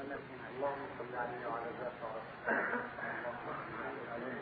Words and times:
اللهم 0.00 0.82
صل 0.98 1.12
عليه 1.18 1.46
وعلى 1.46 1.70
ذاته 1.80 2.08
اللهم 2.48 3.46
صل 3.46 4.12
عليه 4.12 4.40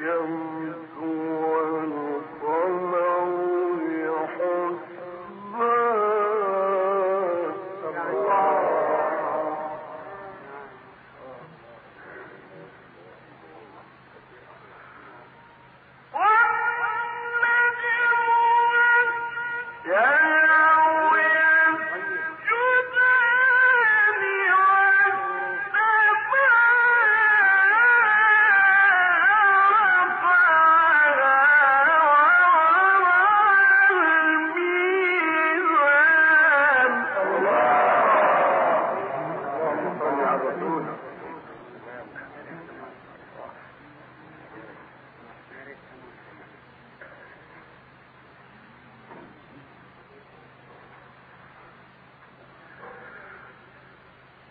ينظر 0.00 0.88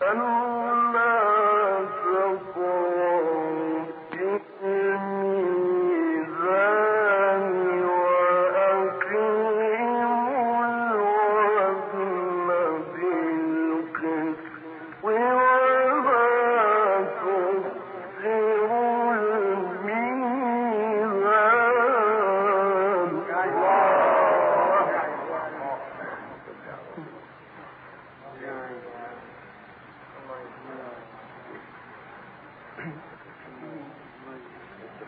Bueno. 0.08 0.37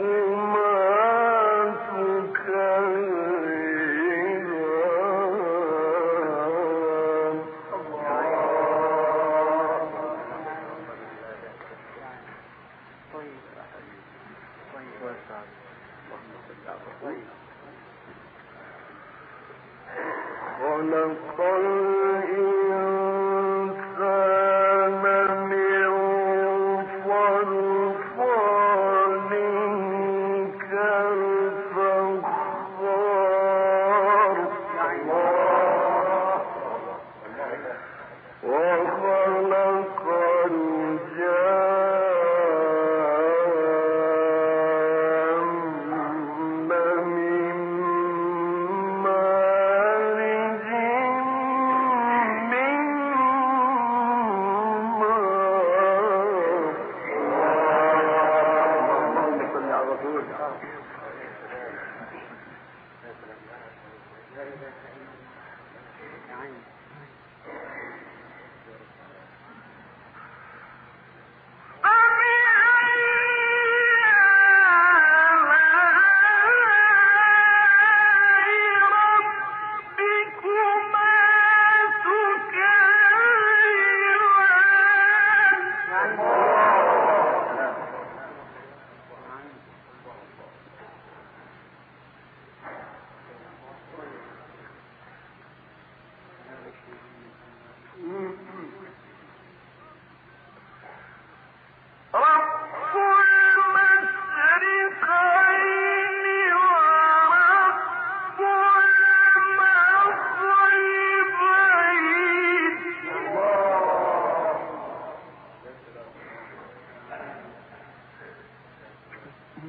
الْمُسْلِمَ 0.00 0.69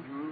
Mm-hmm. 0.02 0.31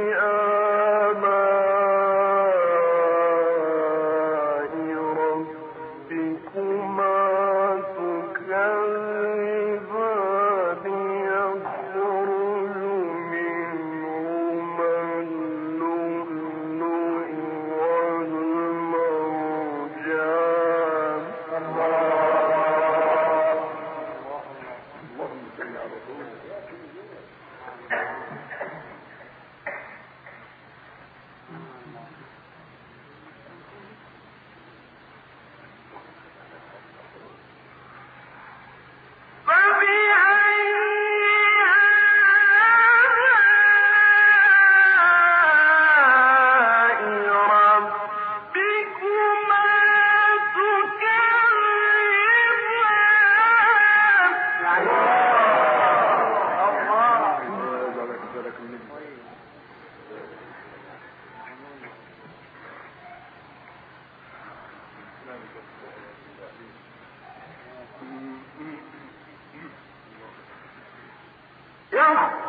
God 72.01 72.40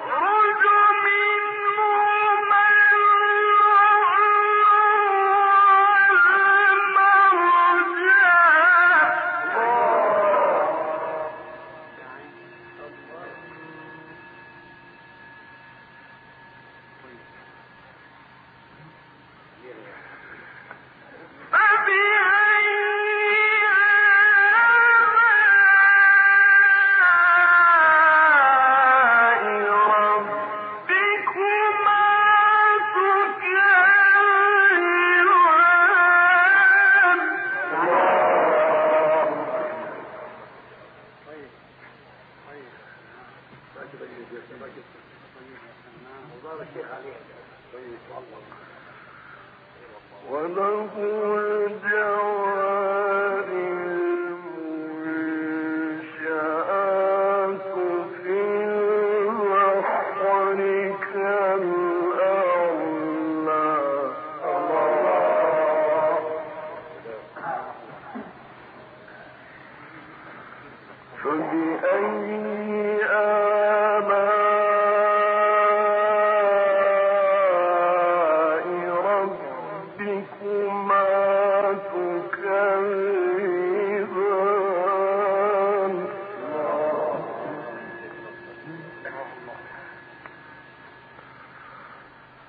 وله 50.30 50.90
الجواب 51.66 52.41